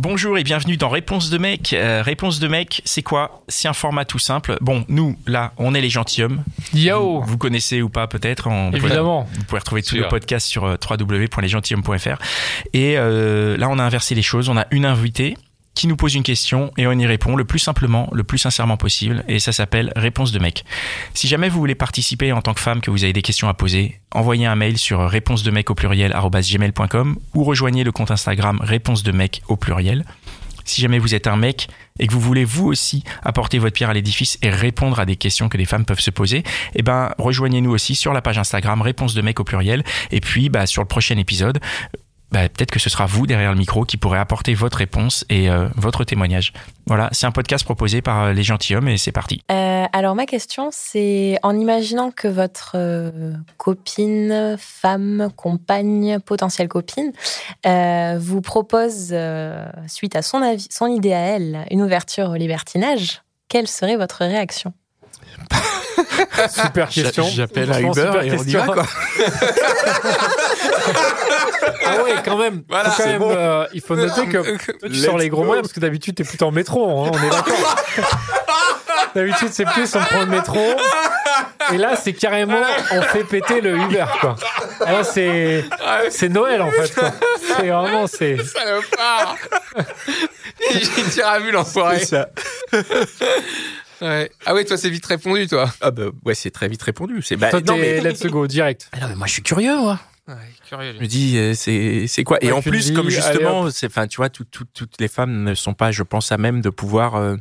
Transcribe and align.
Bonjour 0.00 0.38
et 0.38 0.44
bienvenue 0.44 0.76
dans 0.76 0.88
Réponse 0.90 1.28
de 1.28 1.38
mec. 1.38 1.72
Euh, 1.72 2.02
Réponse 2.04 2.38
de 2.38 2.46
mec, 2.46 2.82
c'est 2.84 3.02
quoi? 3.02 3.42
C'est 3.48 3.66
un 3.66 3.72
format 3.72 4.04
tout 4.04 4.20
simple. 4.20 4.56
Bon, 4.60 4.84
nous, 4.88 5.16
là, 5.26 5.52
on 5.56 5.74
est 5.74 5.80
les 5.80 5.90
gentilshommes. 5.90 6.44
Yo 6.72 7.20
Vous 7.22 7.36
connaissez 7.36 7.82
ou 7.82 7.88
pas 7.88 8.06
peut-être? 8.06 8.46
En- 8.46 8.70
Évidemment. 8.70 9.26
Vous 9.36 9.42
pouvez 9.44 9.58
retrouver 9.58 9.82
tous 9.82 9.96
nos 9.96 10.06
podcasts 10.06 10.46
sur 10.46 10.64
euh, 10.66 10.76
www.lesgentilhommes.fr. 10.88 12.16
Et 12.74 12.94
euh, 12.96 13.56
là, 13.56 13.68
on 13.68 13.80
a 13.80 13.82
inversé 13.82 14.14
les 14.14 14.22
choses. 14.22 14.48
On 14.48 14.56
a 14.56 14.66
une 14.70 14.84
invitée 14.84 15.36
qui 15.78 15.86
nous 15.86 15.94
pose 15.94 16.16
une 16.16 16.24
question 16.24 16.72
et 16.76 16.88
on 16.88 16.92
y 16.92 17.06
répond 17.06 17.36
le 17.36 17.44
plus 17.44 17.60
simplement, 17.60 18.08
le 18.12 18.24
plus 18.24 18.38
sincèrement 18.38 18.76
possible. 18.76 19.22
Et 19.28 19.38
ça 19.38 19.52
s'appelle 19.52 19.92
Réponse 19.94 20.32
de 20.32 20.40
mec. 20.40 20.64
Si 21.14 21.28
jamais 21.28 21.48
vous 21.48 21.60
voulez 21.60 21.76
participer 21.76 22.32
en 22.32 22.42
tant 22.42 22.52
que 22.52 22.58
femme, 22.58 22.80
que 22.80 22.90
vous 22.90 23.04
avez 23.04 23.12
des 23.12 23.22
questions 23.22 23.48
à 23.48 23.54
poser, 23.54 24.00
envoyez 24.10 24.46
un 24.46 24.56
mail 24.56 24.76
sur 24.76 25.08
réponse 25.08 25.44
de 25.44 25.52
mec 25.52 25.70
au 25.70 25.76
pluriel 25.76 26.16
ou 27.32 27.44
rejoignez 27.44 27.84
le 27.84 27.92
compte 27.92 28.10
Instagram 28.10 28.58
réponse 28.60 29.04
de 29.04 29.12
mec 29.12 29.42
au 29.46 29.54
pluriel. 29.54 30.04
Si 30.64 30.80
jamais 30.80 30.98
vous 30.98 31.14
êtes 31.14 31.28
un 31.28 31.36
mec 31.36 31.68
et 32.00 32.08
que 32.08 32.12
vous 32.12 32.20
voulez 32.20 32.44
vous 32.44 32.66
aussi 32.66 33.04
apporter 33.22 33.60
votre 33.60 33.72
pierre 33.72 33.90
à 33.90 33.94
l'édifice 33.94 34.36
et 34.42 34.50
répondre 34.50 34.98
à 34.98 35.06
des 35.06 35.14
questions 35.14 35.48
que 35.48 35.56
des 35.56 35.64
femmes 35.64 35.84
peuvent 35.84 36.00
se 36.00 36.10
poser, 36.10 36.42
eh 36.74 36.82
ben 36.82 37.12
rejoignez-nous 37.18 37.70
aussi 37.70 37.94
sur 37.94 38.12
la 38.12 38.20
page 38.20 38.38
Instagram 38.38 38.82
réponse 38.82 39.14
de 39.14 39.22
mec 39.22 39.38
au 39.38 39.44
pluriel 39.44 39.84
et 40.10 40.20
puis 40.20 40.48
bah, 40.48 40.66
sur 40.66 40.82
le 40.82 40.88
prochain 40.88 41.16
épisode 41.18 41.60
bah, 42.30 42.48
peut-être 42.48 42.70
que 42.70 42.78
ce 42.78 42.90
sera 42.90 43.06
vous 43.06 43.26
derrière 43.26 43.52
le 43.52 43.58
micro 43.58 43.84
qui 43.84 43.96
pourrez 43.96 44.18
apporter 44.18 44.54
votre 44.54 44.78
réponse 44.78 45.24
et 45.30 45.50
euh, 45.50 45.68
votre 45.76 46.04
témoignage. 46.04 46.52
Voilà, 46.86 47.08
c'est 47.12 47.26
un 47.26 47.32
podcast 47.32 47.64
proposé 47.64 48.02
par 48.02 48.24
euh, 48.24 48.32
les 48.32 48.42
gentilshommes 48.42 48.88
et 48.88 48.98
c'est 48.98 49.12
parti. 49.12 49.42
Euh, 49.50 49.86
alors 49.92 50.14
ma 50.14 50.26
question, 50.26 50.68
c'est 50.70 51.38
en 51.42 51.56
imaginant 51.58 52.10
que 52.10 52.28
votre 52.28 52.76
copine, 53.56 54.56
femme, 54.58 55.30
compagne, 55.36 56.18
potentielle 56.20 56.68
copine, 56.68 57.12
vous 57.64 58.40
propose, 58.40 59.14
suite 59.86 60.16
à 60.16 60.22
son, 60.22 60.42
avis, 60.42 60.66
son 60.70 60.86
idée 60.86 61.12
à 61.12 61.20
elle, 61.20 61.66
une 61.70 61.82
ouverture 61.82 62.30
au 62.30 62.34
libertinage, 62.34 63.22
quelle 63.48 63.68
serait 63.68 63.96
votre 63.96 64.18
réaction? 64.18 64.72
Super 66.50 66.88
question. 66.88 67.24
J'appelle 67.34 67.68
Franchement, 67.68 67.92
Uber 67.92 68.02
super 68.02 68.22
et 68.24 68.32
on 68.38 68.42
y 68.42 68.52
va 68.52 68.62
quoi. 68.66 68.86
Ah 71.86 72.02
ouais, 72.02 72.14
quand 72.24 72.36
même. 72.36 72.62
Voilà, 72.68 72.90
Faut 72.90 72.96
quand 72.96 73.02
c'est 73.02 73.08
même, 73.12 73.18
bon. 73.18 73.30
euh, 73.34 73.64
il 73.72 73.80
faut 73.80 73.96
noter 73.96 74.26
que 74.26 74.38
toi, 74.38 74.76
tu 74.82 74.88
Let's 74.88 75.04
sors 75.04 75.18
les 75.18 75.28
gros 75.28 75.40
go. 75.42 75.46
moyens 75.46 75.66
parce 75.66 75.72
que 75.72 75.80
d'habitude 75.80 76.14
t'es 76.14 76.24
plutôt 76.24 76.46
en 76.46 76.50
métro, 76.52 76.88
hein, 77.06 77.10
on 77.12 77.18
est 77.22 77.30
d'accord. 77.30 77.76
d'habitude 79.14 79.48
c'est 79.52 79.64
plus 79.64 79.94
on 79.96 80.00
prend 80.00 80.20
le 80.20 80.26
métro. 80.26 80.60
Et 81.72 81.78
là 81.78 81.96
c'est 81.96 82.12
carrément 82.12 82.60
on 82.92 83.02
fait 83.02 83.24
péter 83.24 83.60
le 83.60 83.76
Uber 83.76 84.04
quoi. 84.20 84.36
Ah, 84.80 84.92
Là 84.92 85.04
c'est 85.04 85.64
c'est 86.10 86.28
Noël 86.28 86.62
en 86.62 86.70
fait. 86.70 86.94
quoi. 86.94 87.10
C'est 87.46 87.68
vraiment 87.68 88.06
c'est. 88.06 88.36
Salopard 88.44 89.36
Il 90.74 91.08
tire 91.10 91.28
à 91.28 91.38
vue 91.38 91.50
l'enfoiré. 91.50 92.00
C'est 92.00 92.06
ça. 92.06 92.28
Ouais. 94.00 94.30
Ah 94.46 94.54
ouais, 94.54 94.64
toi, 94.64 94.76
c'est 94.76 94.90
vite 94.90 95.06
répondu, 95.06 95.46
toi. 95.48 95.72
Ah 95.80 95.90
bah 95.90 96.04
ouais, 96.24 96.34
c'est 96.34 96.50
très 96.50 96.68
vite 96.68 96.82
répondu. 96.82 97.20
C'est 97.22 97.36
bah, 97.36 97.50
Toi 97.50 97.60
non 97.60 97.74
t'es 97.74 98.00
mais 98.00 98.00
let's 98.00 98.24
go 98.26 98.46
direct. 98.46 98.88
Ah 98.92 99.00
non, 99.00 99.08
mais 99.08 99.14
moi 99.16 99.26
je 99.26 99.32
suis 99.32 99.42
curieux 99.42 99.76
moi. 99.76 99.98
Ouais, 100.28 100.34
curieux. 100.68 100.92
Je 100.96 101.00
me 101.00 101.06
dis 101.06 101.36
euh, 101.38 101.54
c'est 101.54 102.06
c'est 102.06 102.22
quoi? 102.22 102.38
Et 102.42 102.46
Ouais, 102.48 102.52
en 102.52 102.62
plus 102.62 102.86
dis, 102.88 102.92
comme 102.92 103.08
justement 103.08 103.70
c'est 103.70 103.86
enfin 103.86 104.06
tu 104.06 104.18
vois 104.18 104.28
tout- 104.28 104.44
tout- 104.44 104.66
toutes 104.72 105.00
les 105.00 105.08
femmes 105.08 105.42
ne 105.42 105.54
sont 105.54 105.72
pas 105.74 105.90
je 105.90 106.02
pense 106.02 106.30
à 106.32 106.36
même 106.38 106.60
de 106.60 106.68
pouvoir 106.70 107.16
euh, 107.16 107.36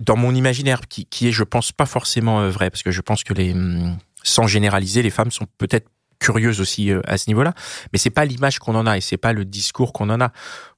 dans 0.00 0.16
mon 0.16 0.34
imaginaire 0.34 0.82
qui 0.88 1.04
qui 1.06 1.28
est 1.28 1.32
je 1.32 1.42
pense 1.44 1.72
pas 1.72 1.86
forcément 1.86 2.40
euh, 2.40 2.48
vrai 2.50 2.70
parce 2.70 2.82
que 2.82 2.90
je 2.90 3.00
pense 3.00 3.24
que 3.24 3.34
les 3.34 3.52
hum, 3.52 3.96
sans 4.22 4.46
généraliser 4.46 5.02
les 5.02 5.10
femmes 5.10 5.30
sont 5.30 5.46
peut-être 5.58 5.88
curieuses 6.18 6.60
aussi 6.60 6.90
euh, 6.90 7.00
à 7.06 7.18
ce 7.18 7.28
niveau-là. 7.28 7.54
Mais 7.92 7.98
c'est 7.98 8.10
pas 8.10 8.24
l'image 8.24 8.58
qu'on 8.58 8.74
en 8.74 8.86
a 8.86 8.96
et 8.96 9.00
c'est 9.00 9.16
pas 9.16 9.32
le 9.32 9.44
discours 9.44 9.92
qu'on 9.92 10.10
en 10.10 10.20
a. 10.20 10.32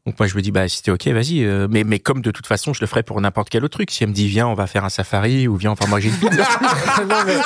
Donc 0.06 0.18
moi 0.20 0.28
je 0.28 0.36
me 0.36 0.42
dis 0.42 0.52
bah 0.52 0.68
si 0.68 0.82
t'es 0.82 0.92
ok 0.92 1.08
vas-y 1.08 1.44
euh, 1.44 1.66
mais 1.68 1.82
mais 1.82 1.98
comme 1.98 2.22
de 2.22 2.30
toute 2.30 2.46
façon 2.46 2.72
je 2.72 2.80
le 2.80 2.86
ferais 2.86 3.02
pour 3.02 3.20
n'importe 3.20 3.50
quel 3.50 3.64
autre 3.64 3.76
truc. 3.78 3.90
Si 3.90 4.04
elle 4.04 4.10
me 4.10 4.14
dit 4.14 4.28
viens 4.28 4.46
on 4.46 4.54
va 4.54 4.68
faire 4.68 4.84
un 4.84 4.88
safari 4.88 5.48
ou 5.48 5.56
viens 5.56 5.72
on 5.72 5.74
va 5.74 5.86
manger 5.86 6.10
une 6.10 6.16
pizza 6.16 6.44
non 7.08 7.16
mais 7.26 7.36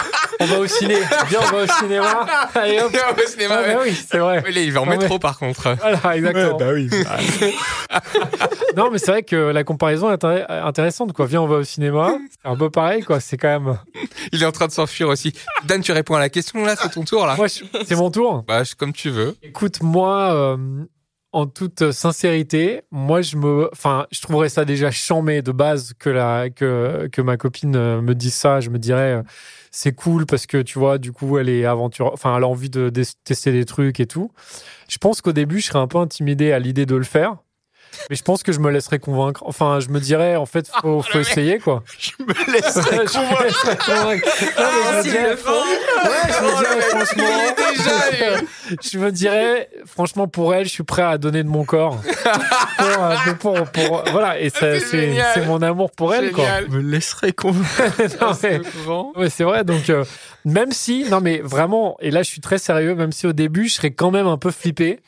on 0.40 0.44
va 0.46 0.58
au 0.58 0.66
ciné. 0.66 0.96
Viens 1.28 1.38
on 1.42 1.56
va 1.56 1.62
au 1.62 1.66
cinéma. 1.66 2.26
Allez 2.54 2.80
hop. 2.80 2.92
au 3.16 3.28
cinéma, 3.28 3.54
Ah, 3.58 3.62
ouais. 3.62 3.74
bah 3.74 3.80
oui 3.84 4.04
c'est 4.10 4.18
vrai. 4.18 4.40
Là, 4.42 4.60
il 4.60 4.72
va 4.72 4.80
en 4.80 4.86
Non, 4.86 4.90
mais- 4.92 4.98
métro, 4.98 5.18
par 5.18 5.38
contre. 5.38 5.76
Voilà 5.80 6.16
exactement. 6.16 6.56
bah 6.58 6.70
oui 6.74 6.88
Non, 8.76 8.90
mais 8.90 8.98
c'est 8.98 9.10
vrai 9.10 9.22
que 9.22 9.36
la 9.36 9.64
comparaison 9.64 10.10
est 10.10 10.14
intér- 10.22 10.46
intéressante, 10.48 11.12
quoi. 11.12 11.26
Viens, 11.26 11.42
on 11.42 11.46
va 11.46 11.56
au 11.56 11.64
cinéma. 11.64 12.14
C'est 12.42 12.48
un 12.48 12.56
peu 12.56 12.70
pareil, 12.70 13.02
quoi. 13.02 13.20
C'est 13.20 13.36
quand 13.36 13.48
même. 13.60 13.78
Il 14.32 14.42
est 14.42 14.46
en 14.46 14.52
train 14.52 14.66
de 14.66 14.72
s'enfuir 14.72 15.08
aussi. 15.08 15.32
Dan, 15.64 15.80
tu 15.82 15.92
réponds 15.92 16.14
à 16.14 16.20
la 16.20 16.28
question, 16.28 16.64
là, 16.64 16.74
c'est 16.76 16.90
ton 16.90 17.04
tour, 17.04 17.26
là 17.26 17.34
Moi, 17.36 17.46
je- 17.48 17.64
c'est 17.86 17.96
mon 17.96 18.10
tour. 18.10 18.44
Bah, 18.46 18.64
je- 18.64 18.74
comme 18.74 18.92
tu 18.92 19.10
veux. 19.10 19.36
Écoute, 19.42 19.82
moi, 19.82 20.32
euh, 20.32 20.56
en 21.32 21.46
toute 21.46 21.92
sincérité, 21.92 22.82
moi, 22.90 23.22
je 23.22 23.36
me, 23.36 23.68
enfin, 23.72 24.06
je 24.10 24.20
trouverais 24.20 24.48
ça 24.48 24.64
déjà 24.64 24.90
chambé 24.90 25.42
de 25.42 25.52
base 25.52 25.92
que 25.98 26.10
la, 26.10 26.50
que, 26.50 27.08
que 27.12 27.22
ma 27.22 27.36
copine 27.36 27.76
euh, 27.76 28.02
me 28.02 28.14
dise 28.14 28.34
ça. 28.34 28.60
Je 28.60 28.70
me 28.70 28.78
dirais, 28.78 29.12
euh, 29.14 29.22
c'est 29.70 29.92
cool 29.94 30.26
parce 30.26 30.46
que 30.46 30.60
tu 30.60 30.78
vois, 30.78 30.98
du 30.98 31.12
coup, 31.12 31.38
elle 31.38 31.48
est 31.48 31.64
aventure, 31.64 32.10
enfin, 32.12 32.36
elle 32.36 32.42
a 32.44 32.48
envie 32.48 32.70
de 32.70 32.90
des- 32.90 33.04
tester 33.24 33.52
des 33.52 33.64
trucs 33.64 34.00
et 34.00 34.06
tout. 34.06 34.32
Je 34.88 34.98
pense 34.98 35.20
qu'au 35.20 35.32
début, 35.32 35.60
je 35.60 35.66
serais 35.66 35.78
un 35.78 35.86
peu 35.86 35.98
intimidé 35.98 36.52
à 36.52 36.58
l'idée 36.58 36.86
de 36.86 36.96
le 36.96 37.04
faire. 37.04 37.36
Mais 38.08 38.16
je 38.16 38.22
pense 38.22 38.42
que 38.42 38.52
je 38.52 38.58
me 38.60 38.70
laisserais 38.70 38.98
convaincre. 38.98 39.42
Enfin, 39.46 39.80
je 39.80 39.88
me 39.88 40.00
dirais, 40.00 40.36
en 40.36 40.46
fait, 40.46 40.68
faut, 40.80 41.02
faut 41.02 41.18
essayer, 41.18 41.58
quoi. 41.58 41.82
je 41.98 42.10
me 42.22 42.52
laisserai 42.52 43.06
Je 43.06 43.18
me 43.18 43.44
laisserai 43.44 43.76
convaincre. 43.76 44.28
Non, 44.58 44.64
mais 44.74 44.92
je 44.92 44.96
me 44.96 45.02
dirais, 45.02 45.30
ouais, 45.30 46.32
je 46.32 46.44
me 46.44 46.58
dirais, 46.58 46.80
franchement, 46.88 47.24
je 48.92 48.98
me 48.98 49.10
dirais, 49.12 49.68
franchement, 49.86 50.28
pour 50.28 50.54
elle, 50.54 50.64
je 50.64 50.70
suis 50.70 50.82
prêt 50.84 51.02
à 51.02 51.18
donner 51.18 51.42
de 51.42 51.48
mon 51.48 51.64
corps. 51.64 52.00
Pour, 52.80 53.04
euh, 53.04 53.16
pour, 53.38 53.54
pour- 53.72 54.04
voilà, 54.10 54.40
et 54.40 54.48
ça, 54.48 54.80
C'est 54.80 55.44
mon 55.46 55.60
amour 55.60 55.90
pour 55.90 56.14
elle, 56.14 56.32
quoi. 56.32 56.44
Je 56.66 56.76
me 56.76 56.80
laisserai 56.80 57.32
convaincre 57.34 58.02
Non, 58.20 58.32
mais- 59.18 59.28
c'est 59.28 59.44
vrai. 59.44 59.64
Donc, 59.64 59.90
euh, 59.90 60.04
même 60.46 60.72
si, 60.72 61.04
non, 61.10 61.20
mais 61.20 61.40
vraiment, 61.40 61.96
et 62.00 62.10
là, 62.10 62.22
je 62.22 62.30
suis 62.30 62.40
très 62.40 62.56
sérieux, 62.56 62.94
même 62.94 63.12
si 63.12 63.26
au 63.26 63.34
début, 63.34 63.68
je 63.68 63.74
serais 63.74 63.90
quand 63.90 64.10
même 64.10 64.26
un 64.26 64.38
peu 64.38 64.50
flippé 64.50 65.00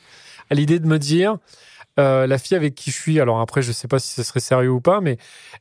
à 0.51 0.55
l'idée 0.55 0.77
de 0.77 0.85
me 0.85 0.99
dire, 0.99 1.37
euh, 1.99 2.25
la 2.27 2.37
fille 2.37 2.57
avec 2.57 2.75
qui 2.75 2.91
je 2.91 2.95
suis, 2.95 3.19
alors 3.19 3.39
après, 3.39 3.61
je 3.61 3.71
sais 3.71 3.87
pas 3.87 3.99
si 3.99 4.09
ce 4.13 4.23
serait 4.23 4.39
sérieux 4.39 4.71
ou 4.71 4.81
pas, 4.81 4.99
mais 5.01 5.17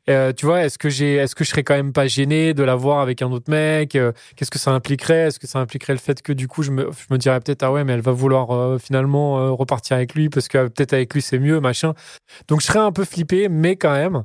euh, 0.09 0.33
tu 0.33 0.47
vois, 0.47 0.65
est-ce 0.65 0.79
que 0.79 0.89
j'ai, 0.89 1.15
est-ce 1.17 1.35
que 1.35 1.45
je 1.45 1.51
serais 1.51 1.63
quand 1.63 1.75
même 1.75 1.93
pas 1.93 2.07
gêné 2.07 2.55
de 2.55 2.63
la 2.63 2.75
voir 2.75 3.01
avec 3.01 3.23
un 3.23 3.31
autre 3.31 3.51
mec 3.51 3.95
Euh, 3.97 4.13
Qu'est-ce 4.37 4.51
que 4.51 4.59
ça 4.59 4.71
impliquerait? 4.71 5.29
Est-ce 5.29 5.39
que 5.39 5.47
ça 5.47 5.59
impliquerait 5.59 5.93
le 5.93 5.99
fait 5.99 6.23
que 6.23 6.33
du 6.33 6.49
coup, 6.49 6.63
je 6.63 6.71
me, 6.71 6.91
je 6.91 7.13
me 7.13 7.19
dirais 7.19 7.39
peut-être, 7.41 7.63
ah 7.63 7.73
ouais, 7.73 7.85
mais 7.85 7.93
elle 7.93 8.01
va 8.01 8.13
vouloir 8.13 8.51
euh, 8.51 8.79
finalement 8.79 9.39
euh, 9.41 9.51
repartir 9.51 9.97
avec 9.97 10.15
lui 10.15 10.29
parce 10.31 10.49
que 10.49 10.59
euh, 10.59 10.69
peut-être 10.69 10.95
avec 10.95 11.13
lui 11.13 11.23
c'est 11.23 11.39
mieux, 11.39 11.61
machin. 11.61 11.95
Donc, 12.49 12.61
je 12.61 12.67
serais 12.67 12.79
un 12.79 12.93
peu 12.93 13.05
flippé, 13.05 13.49
mais 13.49 13.77
quand 13.77 13.93
même 13.93 14.25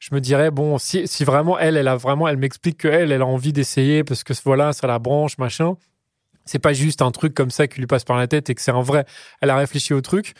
je 0.00 0.14
me 0.14 0.20
dirais 0.20 0.50
bon 0.50 0.78
si, 0.78 1.06
si 1.06 1.24
vraiment 1.24 1.58
elle 1.58 1.76
elle 1.76 1.86
a 1.88 1.94
vraiment 1.96 2.26
elle 2.26 2.38
m'explique 2.38 2.78
que 2.78 2.88
elle 2.88 3.12
elle 3.12 3.20
a 3.20 3.26
envie 3.26 3.52
d'essayer 3.52 4.02
parce 4.02 4.24
que 4.24 4.32
voilà 4.44 4.72
ça 4.72 4.86
la 4.86 4.98
branche 4.98 5.36
machin 5.36 5.76
c'est 6.46 6.58
pas 6.58 6.72
juste 6.72 7.02
un 7.02 7.10
truc 7.10 7.34
comme 7.34 7.50
ça 7.50 7.68
qui 7.68 7.80
lui 7.80 7.86
passe 7.86 8.04
par 8.04 8.16
la 8.16 8.26
tête 8.26 8.48
et 8.48 8.54
que 8.54 8.62
c'est 8.62 8.70
un 8.70 8.80
vrai 8.80 9.04
elle 9.42 9.50
a 9.50 9.56
réfléchi 9.56 9.92
au 9.92 10.00
truc 10.00 10.32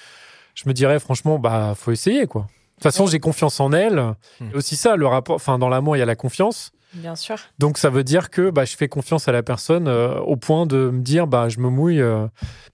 je 0.62 0.69
me 0.69 0.75
dirais 0.75 1.00
franchement 1.00 1.38
bah 1.38 1.75
faut 1.76 1.91
essayer 1.93 2.26
quoi. 2.26 2.43
De 2.43 2.47
toute 2.75 2.82
façon 2.82 3.06
j'ai 3.06 3.21
confiance 3.21 3.60
en 3.60 3.72
elle. 3.72 4.15
Et 4.41 4.54
aussi 4.54 4.76
ça 4.76 4.97
le 4.97 5.06
rapport 5.06 5.37
enfin 5.37 5.59
dans 5.59 5.69
l'amour 5.69 5.97
il 5.97 6.00
y 6.00 6.03
a 6.03 6.06
la 6.06 6.16
confiance 6.16 6.72
Bien 6.95 7.15
sûr. 7.17 7.37
donc 7.59 7.78
ça 7.78 7.89
veut 7.91 8.03
dire 8.05 8.31
que 8.31 8.51
bah, 8.51 8.65
je 8.65 8.77
fais 8.77 8.89
confiance 8.89 9.28
à 9.28 9.33
la 9.33 9.43
personne 9.43 9.87
euh, 9.89 10.19
au 10.21 10.37
point 10.37 10.67
de 10.67 10.91
me 10.91 11.01
dire 11.03 11.27
bah 11.28 11.49
je 11.49 11.59
me 11.61 11.69
mouille 11.69 12.01
euh, 12.01 12.27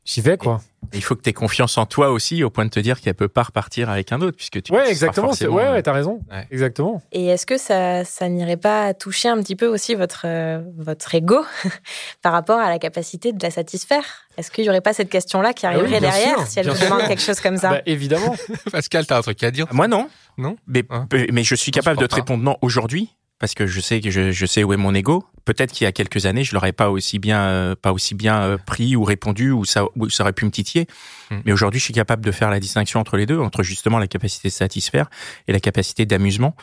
j'y 0.04 0.20
vais 0.22 0.36
quoi. 0.38 0.60
Il 0.92 1.02
faut 1.02 1.16
que 1.16 1.22
tu 1.22 1.30
aies 1.30 1.32
confiance 1.32 1.78
en 1.78 1.86
toi 1.86 2.10
aussi, 2.10 2.44
au 2.44 2.50
point 2.50 2.64
de 2.64 2.70
te 2.70 2.78
dire 2.78 3.00
qu'elle 3.00 3.14
peut 3.14 3.26
pas 3.26 3.42
repartir 3.42 3.90
avec 3.90 4.12
un 4.12 4.20
autre, 4.20 4.36
puisque 4.36 4.62
tu 4.62 4.72
ouais 4.72 4.88
exactement 4.88 5.32
c'est- 5.32 5.46
forcément, 5.46 5.56
ouais 5.56 5.64
euh, 5.64 5.72
ouais 5.72 5.82
t'as 5.82 5.92
raison. 5.92 6.20
Ouais. 6.30 6.46
exactement. 6.52 7.02
Et 7.10 7.26
est-ce 7.26 7.44
que 7.44 7.58
ça, 7.58 8.04
ça 8.04 8.28
n'irait 8.28 8.56
pas 8.56 8.94
toucher 8.94 9.28
un 9.28 9.36
petit 9.42 9.56
peu 9.56 9.66
aussi 9.66 9.96
votre, 9.96 10.22
euh, 10.26 10.62
votre 10.78 11.12
ego 11.16 11.44
par 12.22 12.32
rapport 12.32 12.60
à 12.60 12.68
la 12.68 12.78
capacité 12.78 13.32
de 13.32 13.42
la 13.42 13.50
satisfaire? 13.50 14.04
Est-ce 14.38 14.50
qu'il 14.52 14.62
n'y 14.62 14.70
aurait 14.70 14.80
pas 14.80 14.92
cette 14.92 15.08
question-là 15.08 15.54
qui 15.54 15.66
Ah 15.66 15.70
oui, 15.70 15.76
arriverait 15.80 16.00
derrière 16.00 16.36
sûr, 16.38 16.46
si 16.46 16.58
elle 16.60 16.76
sûr. 16.76 16.84
demande 16.86 17.08
quelque 17.08 17.22
chose 17.22 17.40
comme 17.40 17.56
ça? 17.56 17.70
Bah, 17.70 17.80
évidemment. 17.86 18.34
Pascal, 18.70 19.06
t'as 19.06 19.18
un 19.18 19.22
truc 19.22 19.42
à 19.42 19.50
dire? 19.50 19.66
Moi 19.72 19.88
non. 19.88 20.08
Non? 20.38 20.56
Mais, 20.68 20.84
Hein? 20.90 21.08
mais 21.32 21.42
je 21.42 21.54
suis 21.56 21.72
capable 21.72 21.96
je 21.96 22.02
de 22.02 22.06
te 22.06 22.14
répondre 22.14 22.44
non 22.44 22.58
aujourd'hui 22.62 23.15
parce 23.38 23.54
que 23.54 23.66
je 23.66 23.80
sais 23.80 24.00
que 24.00 24.10
je, 24.10 24.32
je 24.32 24.46
sais 24.46 24.64
où 24.64 24.72
est 24.72 24.78
mon 24.78 24.94
ego. 24.94 25.24
Peut-être 25.44 25.72
qu'il 25.72 25.84
y 25.84 25.88
a 25.88 25.92
quelques 25.92 26.26
années, 26.26 26.42
je 26.42 26.54
l'aurais 26.54 26.72
pas 26.72 26.90
aussi 26.90 27.18
bien 27.18 27.40
euh, 27.42 27.74
pas 27.76 27.92
aussi 27.92 28.14
bien 28.14 28.42
euh, 28.42 28.56
pris 28.56 28.96
ou 28.96 29.04
répondu 29.04 29.50
ou 29.52 29.64
ça 29.64 29.84
ou 29.94 30.10
ça 30.10 30.24
aurait 30.24 30.32
pu 30.32 30.44
me 30.44 30.50
titiller. 30.50 30.86
Hmm. 31.30 31.40
Mais 31.44 31.52
aujourd'hui, 31.52 31.78
je 31.78 31.84
suis 31.84 31.94
capable 31.94 32.24
de 32.24 32.32
faire 32.32 32.50
la 32.50 32.60
distinction 32.60 32.98
entre 32.98 33.16
les 33.16 33.26
deux, 33.26 33.38
entre 33.38 33.62
justement 33.62 33.98
la 33.98 34.08
capacité 34.08 34.48
de 34.48 34.52
satisfaire 34.52 35.08
et 35.46 35.52
la 35.52 35.60
capacité 35.60 36.06
d'amusement 36.06 36.56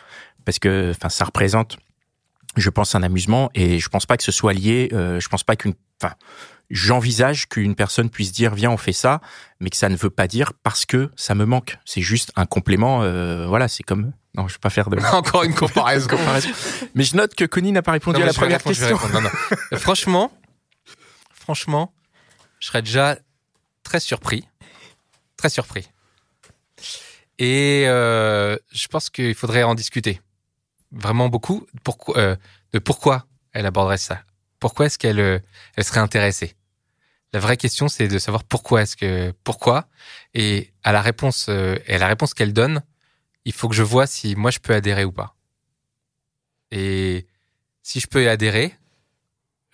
parce 0.46 0.60
que 0.60 0.92
enfin 0.92 1.10
ça 1.10 1.26
représente 1.26 1.78
je 2.56 2.70
pense 2.70 2.96
un 2.96 3.04
amusement 3.04 3.50
et 3.56 3.80
je 3.80 3.90
pense 3.90 4.06
pas 4.06 4.18
que 4.18 4.24
ce 4.24 4.32
soit 4.32 4.54
lié 4.54 4.90
euh, 4.94 5.20
je 5.20 5.30
pense 5.30 5.44
pas 5.44 5.56
qu'une 5.56 5.74
enfin 6.02 6.14
j'envisage 6.70 7.48
qu'une 7.48 7.76
personne 7.76 8.10
puisse 8.10 8.32
dire 8.32 8.54
viens 8.54 8.72
on 8.72 8.78
fait 8.78 8.94
ça 8.94 9.22
mais 9.60 9.70
que 9.70 9.78
ça 9.78 9.90
ne 9.90 9.96
veut 9.96 10.10
pas 10.10 10.28
dire 10.28 10.54
parce 10.64 10.86
que 10.86 11.10
ça 11.16 11.36
me 11.36 11.46
manque 11.46 11.78
c'est 11.86 12.02
juste 12.02 12.32
un 12.36 12.46
complément 12.46 13.02
euh, 13.04 13.48
voilà 13.48 13.68
c'est 13.68 13.84
comme 13.84 14.14
non 14.36 14.48
je 14.48 14.54
vais 14.54 14.60
pas 14.60 14.70
faire 14.70 14.90
de 14.90 14.98
Encore 15.14 15.44
une 15.44 15.54
comparaison. 15.54 16.08
comparaison 16.18 16.50
mais 16.96 17.04
je 17.04 17.16
note 17.16 17.36
que 17.36 17.46
Connie 17.46 17.72
n'a 17.72 17.82
pas 17.82 17.92
répondu 17.92 18.18
Non, 18.18 18.24
à 18.24 18.28
la 18.28 18.34
première 18.34 18.58
répondre, 18.58 18.76
question 18.76 18.98
répondre. 18.98 19.22
Non, 19.22 19.30
non. 19.30 19.78
franchement, 19.78 20.32
franchement, 21.34 21.94
je 22.60 22.68
serais 22.68 22.82
déjà 22.82 23.18
très 23.84 24.00
surpris. 24.00 24.48
Très 25.38 25.50
surpris. 25.50 25.90
Et 27.40 27.86
euh, 27.88 28.58
je 28.72 28.88
pense 28.88 29.10
qu'il 29.10 29.36
faudrait 29.36 29.64
en 29.64 29.76
discuter 29.76 30.22
vraiment 30.92 31.30
beaucoup. 31.30 31.68
Pourquoi, 31.84 32.18
euh, 32.18 32.36
de 32.72 32.80
pourquoi 32.80 33.26
elle 33.52 33.66
aborderait 33.66 33.98
ça? 33.98 34.22
Pourquoi 34.60 34.86
est-ce 34.86 34.98
qu'elle 34.98 35.20
euh, 35.20 35.40
elle 35.76 35.84
serait 35.84 36.00
intéressée? 36.00 36.56
La 37.34 37.40
vraie 37.40 37.58
question, 37.58 37.88
c'est 37.88 38.08
de 38.08 38.20
savoir 38.20 38.44
pourquoi 38.44 38.84
est-ce 38.84 38.96
que 38.96 39.34
pourquoi? 39.44 39.88
Et 40.36 40.72
à 40.84 40.92
la 40.92 41.02
réponse, 41.02 41.48
euh, 41.50 41.78
et 41.88 41.96
à 41.96 41.98
la 41.98 42.08
réponse 42.08 42.34
qu'elle 42.34 42.54
donne, 42.54 42.84
il 43.46 43.54
faut 43.54 43.68
que 43.70 43.76
je 43.76 43.84
vois 43.84 44.08
si 44.08 44.36
moi 44.36 44.52
je 44.52 44.60
peux 44.60 44.74
adhérer 44.74 45.06
ou 45.06 45.12
pas. 45.12 45.36
Et 46.72 47.28
si 47.84 48.00
je 48.00 48.08
peux 48.08 48.24
y 48.24 48.28
adhérer, 48.28 48.74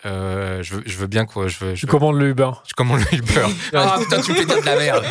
euh, 0.06 0.64
je, 0.64 0.76
veux, 0.76 0.84
je 0.86 0.98
veux 0.98 1.08
bien 1.08 1.26
quoi. 1.26 1.48
Je 1.48 1.58
veux, 1.60 1.76
je 1.76 1.86
veux- 1.86 1.92
commande 1.92 2.18
le 2.18 2.30
Uber. 2.30 2.52
je 2.68 2.74
commande 2.74 3.02
le 3.12 3.18
Uber. 3.18 3.46
ah 3.74 3.98
putain, 4.00 4.22
tu 4.22 4.32
me 4.32 4.38
fais 4.38 4.46
dire 4.46 4.60
de 4.62 4.66
la 4.66 4.78
merde. 4.78 5.06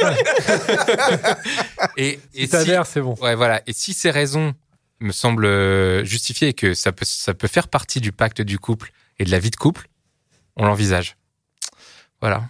et 1.97 2.09
et 2.09 2.19
Si 2.35 2.41
si, 2.45 2.49
t'adhères, 2.49 2.87
c'est 2.87 3.01
bon. 3.01 3.15
ouais, 3.21 3.35
voilà. 3.35 3.63
Et 3.67 3.73
si 3.73 3.93
ces 3.95 4.11
raisons 4.11 4.55
me 5.01 5.13
semblent 5.13 6.05
justifiées 6.05 6.49
et 6.49 6.55
que 6.55 6.75
ça 6.75 6.93
peut, 6.93 7.05
ça 7.05 7.35
peut 7.35 7.49
faire 7.49 7.69
partie 7.69 8.01
du 8.01 8.13
pacte 8.13 8.41
du 8.43 8.59
couple 8.59 8.91
et 9.19 9.25
de 9.25 9.31
la 9.31 9.39
vie 9.39 9.51
de 9.51 9.57
couple, 9.57 9.89
on 10.57 10.65
l'envisage. 10.67 11.17
Voilà. 12.21 12.45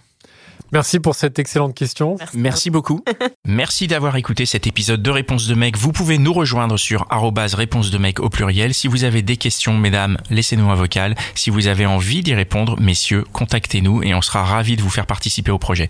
Merci 0.71 0.99
pour 0.99 1.15
cette 1.15 1.39
excellente 1.39 1.73
question. 1.73 2.17
Merci 2.33 2.69
beaucoup. 2.69 3.03
Merci 3.47 3.87
d'avoir 3.87 4.15
écouté 4.15 4.45
cet 4.45 4.67
épisode 4.67 5.01
de 5.01 5.09
Réponse 5.09 5.47
de 5.47 5.55
mec. 5.55 5.77
Vous 5.77 5.91
pouvez 5.91 6.17
nous 6.17 6.33
rejoindre 6.33 6.77
sur 6.77 7.05
arrobase 7.09 7.55
réponse 7.55 7.89
de 7.89 7.97
mec 7.97 8.19
au 8.19 8.29
pluriel. 8.29 8.73
Si 8.73 8.87
vous 8.87 9.03
avez 9.03 9.21
des 9.21 9.37
questions, 9.37 9.77
mesdames, 9.77 10.17
laissez-nous 10.29 10.69
un 10.69 10.75
vocal. 10.75 11.15
Si 11.33 11.49
vous 11.49 11.67
avez 11.67 11.85
envie 11.85 12.21
d'y 12.21 12.35
répondre, 12.35 12.79
messieurs, 12.79 13.25
contactez-nous 13.33 14.03
et 14.03 14.13
on 14.13 14.21
sera 14.21 14.43
ravis 14.43 14.75
de 14.75 14.81
vous 14.81 14.89
faire 14.89 15.07
participer 15.07 15.51
au 15.51 15.57
projet. 15.57 15.89